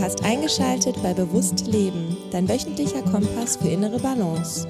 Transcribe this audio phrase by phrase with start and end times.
[0.00, 4.66] Du hast eingeschaltet bei Bewusst Leben, dein wöchentlicher Kompass für innere Balance.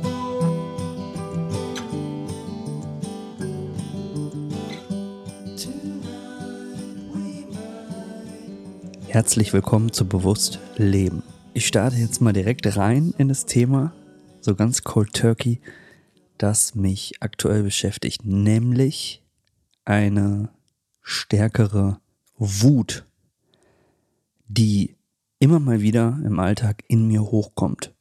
[9.06, 11.22] Herzlich willkommen zu Bewusst Leben.
[11.54, 13.92] Ich starte jetzt mal direkt rein in das Thema,
[14.40, 15.60] so ganz cold turkey,
[16.38, 19.22] das mich aktuell beschäftigt, nämlich
[19.84, 20.48] eine
[21.02, 22.00] stärkere
[22.36, 23.06] Wut,
[24.48, 24.96] die
[25.40, 27.93] immer mal wieder im Alltag in mir hochkommt.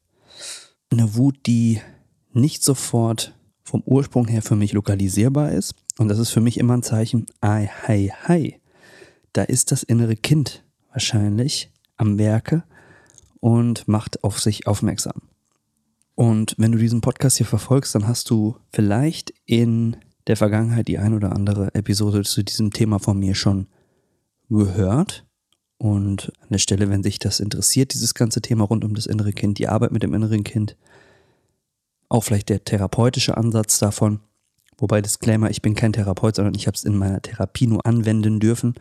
[0.91, 1.81] Eine Wut, die
[2.31, 5.73] nicht sofort vom Ursprung her für mich lokalisierbar ist.
[5.97, 8.59] Und das ist für mich immer ein Zeichen, ei, hi, hi.
[9.33, 12.63] Da ist das innere Kind wahrscheinlich am Werke
[13.39, 15.21] und macht auf sich aufmerksam.
[16.15, 19.95] Und wenn du diesen Podcast hier verfolgst, dann hast du vielleicht in
[20.27, 23.67] der Vergangenheit die ein oder andere Episode zu diesem Thema von mir schon
[24.49, 25.25] gehört.
[25.79, 29.31] Und an der Stelle, wenn sich das interessiert, dieses ganze Thema rund um das innere
[29.31, 30.75] Kind, die Arbeit mit dem inneren Kind,
[32.09, 34.19] auch vielleicht der therapeutische Ansatz davon,
[34.77, 38.41] wobei Disclaimer, ich bin kein Therapeut, sondern ich habe es in meiner Therapie nur anwenden
[38.41, 38.75] dürfen,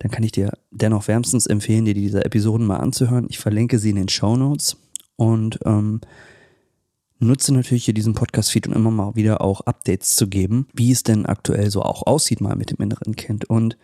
[0.00, 3.26] dann kann ich dir dennoch wärmstens empfehlen, dir diese Episoden mal anzuhören.
[3.28, 4.76] Ich verlinke sie in den Show Notes
[5.14, 6.00] und ähm,
[7.20, 11.04] nutze natürlich hier diesen Podcast-Feed, um immer mal wieder auch Updates zu geben, wie es
[11.04, 13.48] denn aktuell so auch aussieht mal mit dem inneren Kind.
[13.48, 13.76] Und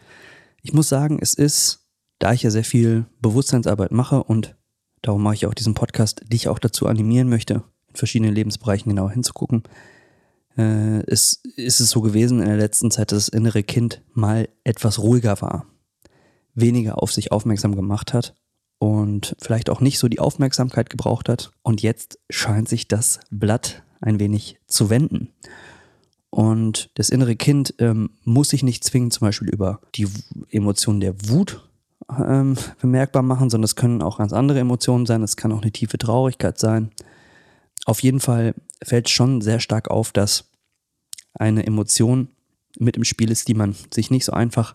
[0.63, 1.84] ich muss sagen, es ist
[2.25, 4.57] da ich ja sehr viel Bewusstseinsarbeit mache und
[5.03, 9.11] darum mache ich auch diesen Podcast, dich auch dazu animieren möchte, in verschiedenen Lebensbereichen genauer
[9.11, 9.63] hinzugucken,
[10.57, 14.49] äh, ist, ist es so gewesen in der letzten Zeit, dass das innere Kind mal
[14.65, 15.67] etwas ruhiger war,
[16.55, 18.35] weniger auf sich aufmerksam gemacht hat
[18.79, 21.51] und vielleicht auch nicht so die Aufmerksamkeit gebraucht hat.
[21.63, 25.29] Und jetzt scheint sich das Blatt ein wenig zu wenden.
[26.31, 30.09] Und das innere Kind ähm, muss sich nicht zwingen, zum Beispiel über die
[30.49, 31.69] Emotion der Wut
[32.11, 35.23] ähm, bemerkbar machen, sondern es können auch ganz andere Emotionen sein.
[35.23, 36.91] Es kann auch eine tiefe Traurigkeit sein.
[37.87, 40.51] Auf jeden Fall fällt schon sehr stark auf, dass
[41.35, 42.29] eine Emotion
[42.79, 44.75] mit im Spiel ist, die man sich nicht so einfach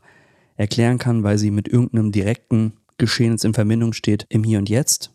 [0.56, 5.12] erklären kann, weil sie mit irgendeinem direkten Geschehens in Verbindung steht im Hier und Jetzt.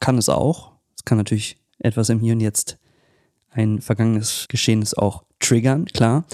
[0.00, 0.72] Kann es auch.
[0.96, 2.78] Es kann natürlich etwas im Hier und Jetzt
[3.50, 6.24] ein vergangenes Geschehnis auch triggern, klar.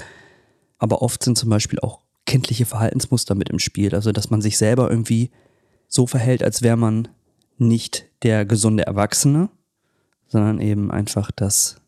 [0.78, 3.94] Aber oft sind zum Beispiel auch kindliche Verhaltensmuster mit im Spiel.
[3.94, 5.30] Also, dass man sich selber irgendwie
[5.88, 7.08] so verhält, als wäre man
[7.58, 9.48] nicht der gesunde Erwachsene,
[10.28, 11.80] sondern eben einfach das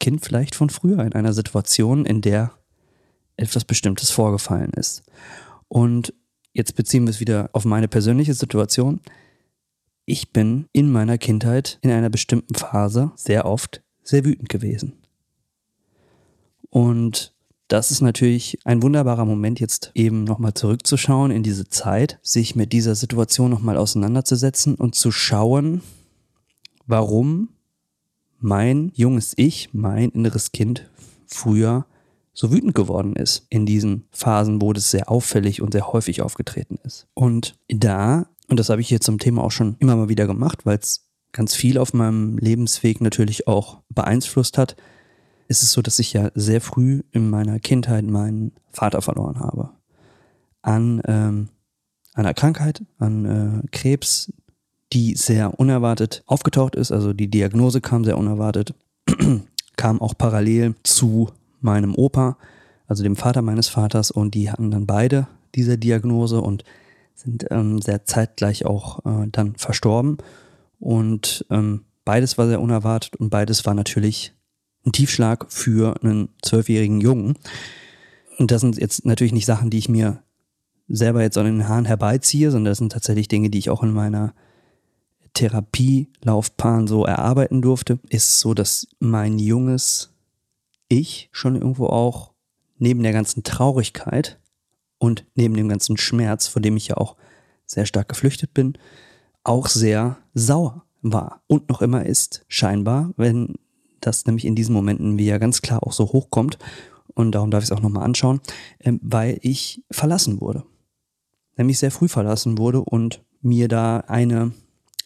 [0.00, 2.52] Kind vielleicht von früher in einer Situation, in der
[3.36, 5.02] etwas Bestimmtes vorgefallen ist.
[5.68, 6.14] Und
[6.52, 9.00] jetzt beziehen wir es wieder auf meine persönliche Situation.
[10.06, 14.92] Ich bin in meiner Kindheit in einer bestimmten Phase sehr oft sehr wütend gewesen.
[16.70, 17.33] Und
[17.68, 22.72] das ist natürlich ein wunderbarer Moment, jetzt eben nochmal zurückzuschauen in diese Zeit, sich mit
[22.72, 25.80] dieser Situation nochmal auseinanderzusetzen und zu schauen,
[26.86, 27.48] warum
[28.38, 30.90] mein junges Ich, mein inneres Kind
[31.26, 31.86] früher
[32.34, 36.78] so wütend geworden ist in diesen Phasen, wo das sehr auffällig und sehr häufig aufgetreten
[36.84, 37.06] ist.
[37.14, 40.66] Und da, und das habe ich hier zum Thema auch schon immer mal wieder gemacht,
[40.66, 44.76] weil es ganz viel auf meinem Lebensweg natürlich auch beeinflusst hat,
[45.48, 49.70] ist es so, dass ich ja sehr früh in meiner Kindheit meinen Vater verloren habe.
[50.62, 51.48] An ähm,
[52.14, 53.24] einer Krankheit, an
[53.64, 54.32] äh, Krebs,
[54.92, 56.92] die sehr unerwartet aufgetaucht ist.
[56.92, 58.74] Also die Diagnose kam sehr unerwartet,
[59.76, 61.30] kam auch parallel zu
[61.60, 62.38] meinem Opa,
[62.86, 66.64] also dem Vater meines Vaters, und die hatten dann beide diese Diagnose und
[67.14, 70.18] sind ähm, sehr zeitgleich auch äh, dann verstorben.
[70.78, 74.33] Und ähm, beides war sehr unerwartet und beides war natürlich
[74.84, 77.36] ein Tiefschlag für einen zwölfjährigen Jungen.
[78.38, 80.22] Und das sind jetzt natürlich nicht Sachen, die ich mir
[80.88, 83.92] selber jetzt an den Haaren herbeiziehe, sondern das sind tatsächlich Dinge, die ich auch in
[83.92, 84.34] meiner
[85.32, 87.98] Therapielaufbahn so erarbeiten durfte.
[88.08, 90.12] Ist so, dass mein junges
[90.88, 92.32] Ich schon irgendwo auch
[92.78, 94.38] neben der ganzen Traurigkeit
[94.98, 97.16] und neben dem ganzen Schmerz, vor dem ich ja auch
[97.66, 98.76] sehr stark geflüchtet bin,
[99.42, 103.56] auch sehr sauer war und noch immer ist, scheinbar, wenn
[104.06, 106.58] das nämlich in diesen Momenten wie ja ganz klar auch so hochkommt.
[107.14, 108.40] Und darum darf ich es auch nochmal anschauen,
[108.80, 110.64] ähm, weil ich verlassen wurde.
[111.56, 114.52] Nämlich sehr früh verlassen wurde und mir da eine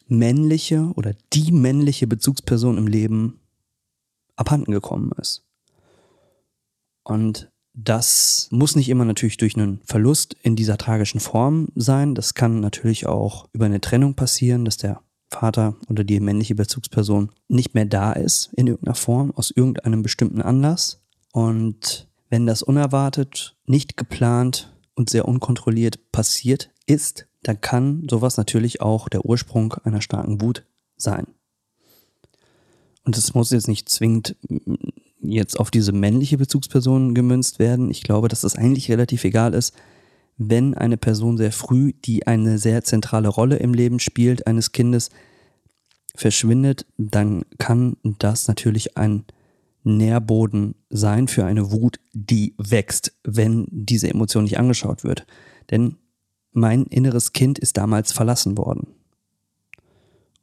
[0.07, 3.41] männliche oder die männliche Bezugsperson im Leben
[4.37, 5.45] abhanden gekommen ist.
[7.03, 12.15] Und das muss nicht immer natürlich durch einen Verlust in dieser tragischen Form sein.
[12.15, 17.31] Das kann natürlich auch über eine Trennung passieren, dass der Vater oder die männliche Bezugsperson
[17.49, 21.03] nicht mehr da ist in irgendeiner Form, aus irgendeinem bestimmten Anlass.
[21.33, 28.81] Und wenn das unerwartet, nicht geplant und sehr unkontrolliert passiert ist, dann kann sowas natürlich
[28.81, 30.65] auch der Ursprung einer starken Wut
[30.97, 31.27] sein.
[33.05, 34.75] Und es muss jetzt nicht zwingend mm,
[35.21, 37.91] jetzt auf diese männliche Bezugsperson gemünzt werden.
[37.91, 39.75] Ich glaube, dass das eigentlich relativ egal ist,
[40.39, 45.11] wenn eine Person sehr früh, die eine sehr zentrale Rolle im Leben spielt, eines Kindes,
[46.15, 49.25] verschwindet, dann kann das natürlich ein
[49.85, 55.27] Nährboden sein für eine Wut, die wächst, wenn diese Emotion nicht angeschaut wird.
[55.71, 55.97] Denn
[56.53, 58.89] mein inneres Kind ist damals verlassen worden.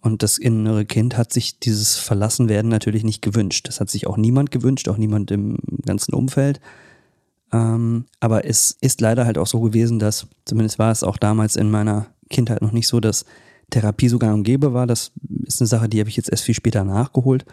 [0.01, 3.67] Und das innere Kind hat sich dieses Verlassenwerden natürlich nicht gewünscht.
[3.67, 6.59] Das hat sich auch niemand gewünscht, auch niemand im ganzen Umfeld.
[7.55, 11.55] Ähm, aber es ist leider halt auch so gewesen, dass, zumindest war es auch damals
[11.55, 13.23] in meiner Kindheit noch nicht so, dass
[13.69, 14.87] Therapie sogar umgebe war.
[14.87, 15.13] Das
[15.45, 17.45] ist eine Sache, die habe ich jetzt erst viel später nachgeholt.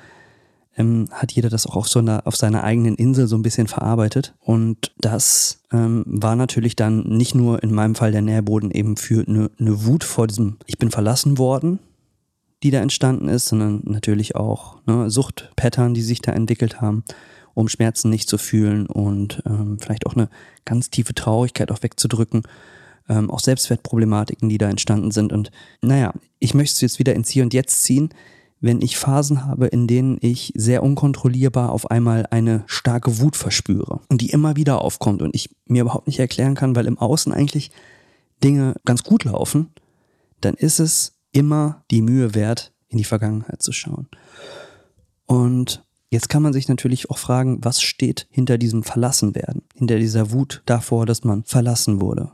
[0.76, 3.68] Ähm, hat jeder das auch auf, so einer, auf seiner eigenen Insel so ein bisschen
[3.68, 4.34] verarbeitet.
[4.40, 9.24] Und das ähm, war natürlich dann nicht nur in meinem Fall der Nährboden eben für
[9.26, 11.78] eine, eine Wut vor diesem, ich bin verlassen worden,
[12.64, 17.04] die da entstanden ist, sondern natürlich auch ne, Suchtpattern, die sich da entwickelt haben,
[17.54, 20.28] um Schmerzen nicht zu fühlen und ähm, vielleicht auch eine
[20.64, 22.42] ganz tiefe Traurigkeit auch wegzudrücken
[23.08, 25.32] ähm, auch Selbstwertproblematiken, die da entstanden sind.
[25.32, 25.50] Und
[25.80, 28.10] naja, ich möchte es jetzt wieder ins Hier und Jetzt ziehen,
[28.60, 34.00] wenn ich Phasen habe, in denen ich sehr unkontrollierbar auf einmal eine starke Wut verspüre
[34.08, 37.32] und die immer wieder aufkommt und ich mir überhaupt nicht erklären kann, weil im Außen
[37.32, 37.72] eigentlich
[38.44, 39.70] Dinge ganz gut laufen,
[40.40, 44.06] dann ist es immer die Mühe wert, in die Vergangenheit zu schauen.
[45.26, 50.30] Und Jetzt kann man sich natürlich auch fragen, was steht hinter diesem Verlassenwerden, hinter dieser
[50.30, 52.30] Wut davor, dass man verlassen wurde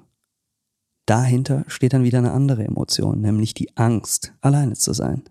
[1.09, 5.23] dahinter steht dann wieder eine andere Emotion, nämlich die Angst, alleine zu sein.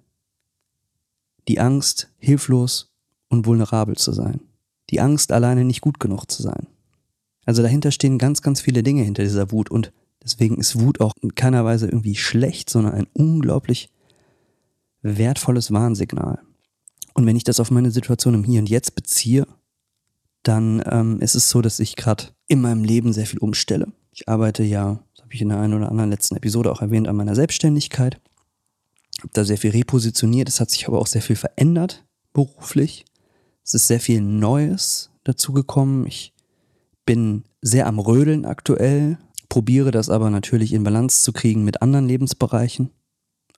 [1.47, 2.91] Die Angst, hilflos
[3.29, 4.41] und vulnerabel zu sein.
[4.89, 6.67] Die Angst, alleine nicht gut genug zu sein.
[7.45, 9.93] Also dahinter stehen ganz, ganz viele Dinge hinter dieser Wut und
[10.23, 13.89] deswegen ist Wut auch in keiner Weise irgendwie schlecht, sondern ein unglaublich
[15.03, 16.41] wertvolles Warnsignal.
[17.17, 19.45] Und wenn ich das auf meine Situation im Hier und Jetzt beziehe,
[20.43, 23.91] dann ähm, ist es so, dass ich gerade in meinem Leben sehr viel umstelle.
[24.11, 27.17] Ich arbeite ja habe ich in der einen oder anderen letzten Episode auch erwähnt, an
[27.17, 28.21] meiner Selbstständigkeit.
[29.19, 30.47] Habe da sehr viel repositioniert.
[30.47, 33.03] Es hat sich aber auch sehr viel verändert beruflich.
[33.61, 36.07] Es ist sehr viel Neues dazugekommen.
[36.07, 36.33] Ich
[37.05, 39.17] bin sehr am Rödeln aktuell,
[39.49, 42.89] probiere das aber natürlich in Balance zu kriegen mit anderen Lebensbereichen.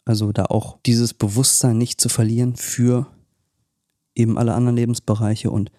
[0.06, 3.06] Also da auch dieses Bewusstsein nicht zu verlieren für
[4.16, 5.72] eben alle anderen Lebensbereiche und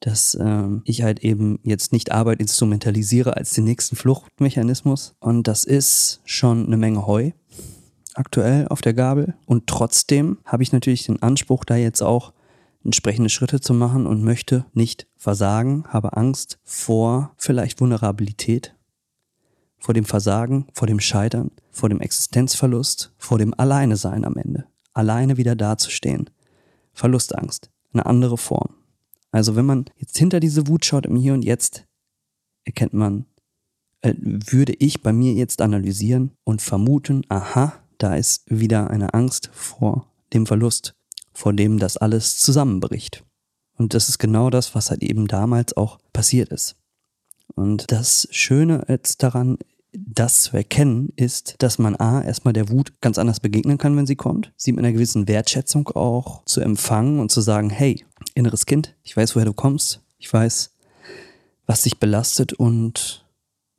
[0.00, 5.14] dass ähm, ich halt eben jetzt nicht Arbeit instrumentalisiere als den nächsten Fluchtmechanismus.
[5.20, 7.32] Und das ist schon eine Menge Heu
[8.14, 9.34] aktuell auf der Gabel.
[9.46, 12.32] Und trotzdem habe ich natürlich den Anspruch, da jetzt auch
[12.84, 18.74] entsprechende Schritte zu machen und möchte nicht versagen, habe Angst vor vielleicht Vulnerabilität,
[19.78, 24.66] vor dem Versagen, vor dem Scheitern, vor dem Existenzverlust, vor dem Alleine sein am Ende.
[24.92, 26.30] Alleine wieder dazustehen.
[27.00, 27.70] Verlustangst.
[27.92, 28.74] Eine andere Form.
[29.32, 31.86] Also wenn man jetzt hinter diese Wut schaut im Hier und Jetzt,
[32.64, 33.26] erkennt man,
[34.02, 39.50] äh, würde ich bei mir jetzt analysieren und vermuten, aha, da ist wieder eine Angst
[39.52, 40.94] vor dem Verlust,
[41.32, 43.24] vor dem das alles zusammenbricht.
[43.76, 46.76] Und das ist genau das, was halt eben damals auch passiert ist.
[47.54, 49.58] Und das Schöne jetzt daran,
[49.92, 54.06] das zu erkennen, ist, dass man A, erstmal der Wut ganz anders begegnen kann, wenn
[54.06, 58.66] sie kommt, sie mit einer gewissen Wertschätzung auch zu empfangen und zu sagen, hey, inneres
[58.66, 58.96] Kind.
[59.02, 60.02] Ich weiß, woher du kommst.
[60.18, 60.70] Ich weiß,
[61.66, 63.26] was dich belastet und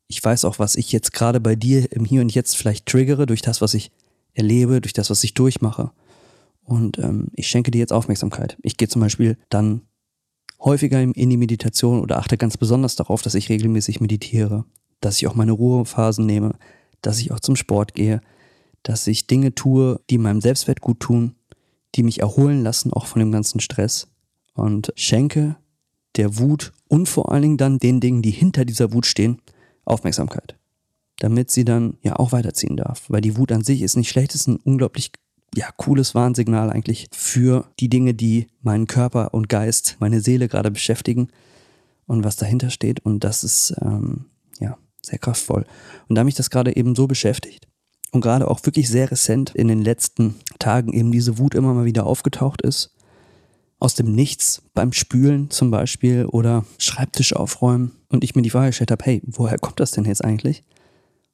[0.08, 3.26] ich weiß auch, was ich jetzt gerade bei dir im Hier und Jetzt vielleicht triggere
[3.26, 3.92] durch das, was ich
[4.34, 5.92] erlebe, durch das, was ich durchmache.
[6.64, 8.58] Und ähm, ich schenke dir jetzt Aufmerksamkeit.
[8.62, 9.82] Ich gehe zum Beispiel dann
[10.60, 14.66] häufiger in die Meditation oder achte ganz besonders darauf, dass ich regelmäßig meditiere,
[15.02, 16.54] dass ich auch meine Ruhephasen nehme,
[17.02, 18.22] dass ich auch zum Sport gehe,
[18.84, 21.36] dass ich Dinge tue, die meinem Selbstwert gut tun,
[21.96, 24.08] die mich erholen lassen, auch von dem ganzen Stress
[24.54, 25.58] und schenke
[26.16, 29.42] der Wut und vor allen Dingen dann den Dingen, die hinter dieser Wut stehen,
[29.86, 30.58] Aufmerksamkeit.
[31.20, 33.04] Damit sie dann ja auch weiterziehen darf.
[33.08, 35.12] Weil die Wut an sich ist nicht schlecht, ist ein unglaublich
[35.56, 40.72] ja, cooles Warnsignal eigentlich für die Dinge, die meinen Körper und Geist, meine Seele gerade
[40.72, 41.28] beschäftigen
[42.08, 43.02] und was dahinter steht.
[43.06, 44.26] Und das ist ähm,
[45.02, 45.66] sehr kraftvoll.
[46.08, 47.68] Und da mich das gerade eben so beschäftigt
[48.12, 51.86] und gerade auch wirklich sehr recent in den letzten Tagen eben diese Wut immer mal
[51.86, 52.96] wieder aufgetaucht ist,
[53.80, 58.68] aus dem Nichts beim Spülen zum Beispiel oder Schreibtisch aufräumen und ich mir die Frage
[58.68, 60.64] gestellt habe, hey, woher kommt das denn jetzt eigentlich?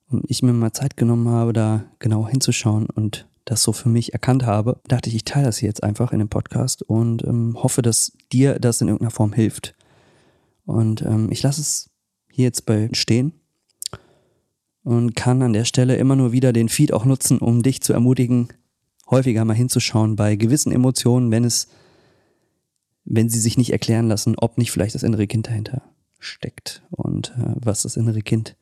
[0.09, 4.13] Und ich mir mal Zeit genommen habe, da genau hinzuschauen und das so für mich
[4.13, 7.81] erkannt habe, dachte ich, ich teile das jetzt einfach in dem Podcast und ähm, hoffe,
[7.81, 9.73] dass dir das in irgendeiner Form hilft.
[10.65, 11.89] Und ähm, ich lasse es
[12.29, 13.33] hier jetzt bei stehen
[14.87, 17.91] und kann an der Stelle immer nur wieder den Feed auch nutzen, um dich zu
[17.91, 18.47] ermutigen,
[19.09, 21.67] häufiger mal hinzuschauen bei gewissen Emotionen, wenn es,
[23.03, 25.81] wenn sie sich nicht erklären lassen, ob nicht vielleicht das innere Kind dahinter
[26.19, 28.55] steckt und äh, was das innere Kind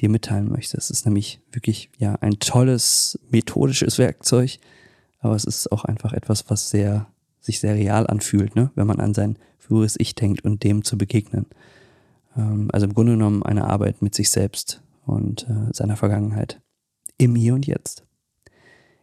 [0.00, 0.76] dir mitteilen möchte.
[0.76, 4.60] Es ist nämlich wirklich ja ein tolles methodisches Werkzeug,
[5.18, 7.08] aber es ist auch einfach etwas, was sehr
[7.40, 8.70] sich sehr real anfühlt, ne?
[8.76, 11.46] wenn man an sein früheres Ich denkt und dem zu begegnen.
[12.36, 16.60] Ähm, also im Grunde genommen eine Arbeit mit sich selbst und äh, seiner Vergangenheit
[17.18, 18.04] im Hier und Jetzt.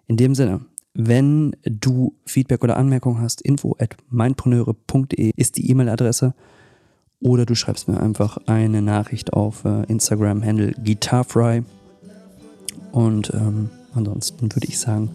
[0.08, 6.34] In dem Sinne, wenn du Feedback oder Anmerkungen hast, info at mindpreneure.de ist die E-Mail-Adresse
[7.22, 11.64] oder du schreibst mir einfach eine Nachricht auf äh, Instagram, Handle Guitarfry.
[12.92, 15.12] Und ähm, ansonsten würde ich sagen,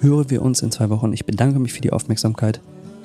[0.00, 1.12] hören wir uns in zwei Wochen.
[1.12, 2.60] Ich bedanke mich für die Aufmerksamkeit.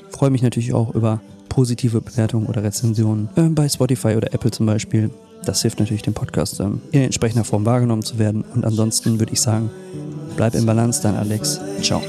[0.09, 4.65] Freue mich natürlich auch über positive Bewertungen oder Rezensionen äh, bei Spotify oder Apple zum
[4.65, 5.11] Beispiel.
[5.45, 8.43] Das hilft natürlich dem Podcast ähm, in entsprechender Form wahrgenommen zu werden.
[8.53, 9.69] Und ansonsten würde ich sagen,
[10.35, 11.59] bleib im Balance, dein Alex.
[11.81, 12.01] Ciao.